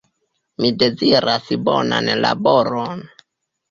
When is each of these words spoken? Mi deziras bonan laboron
Mi 0.63 0.71
deziras 0.85 1.53
bonan 1.69 2.13
laboron 2.27 3.09